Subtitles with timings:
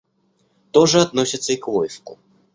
[0.71, 2.17] То же относится и к войску.